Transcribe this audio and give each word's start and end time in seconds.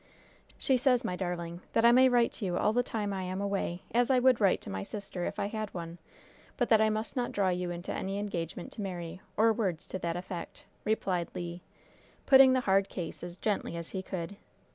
"She 0.57 0.77
says, 0.77 1.05
my 1.05 1.15
darling, 1.15 1.61
that 1.73 1.85
I 1.85 1.91
may 1.91 2.09
write 2.09 2.31
to 2.31 2.45
you 2.45 2.57
all 2.57 2.73
the 2.73 2.81
time 2.81 3.13
I 3.13 3.21
am 3.21 3.39
away, 3.39 3.83
as 3.93 4.09
I 4.09 4.17
would 4.17 4.41
write 4.41 4.59
to 4.61 4.69
my 4.71 4.81
sister, 4.81 5.25
if 5.25 5.37
I 5.37 5.45
had 5.45 5.71
one; 5.75 5.99
but 6.57 6.69
that 6.69 6.81
I 6.81 6.89
must 6.89 7.15
not 7.15 7.31
draw 7.31 7.49
you 7.49 7.69
into 7.69 7.93
any 7.93 8.17
engagement 8.17 8.71
to 8.71 8.81
marry 8.81 9.21
or 9.37 9.53
words 9.53 9.85
to 9.85 9.99
that 9.99 10.15
effect," 10.17 10.65
replied 10.85 11.27
Le, 11.35 11.59
putting 12.25 12.53
the 12.53 12.61
hard 12.61 12.89
case 12.89 13.21
as 13.23 13.37
gently 13.37 13.77
as 13.77 13.91
he 13.91 14.01
could. 14.01 14.37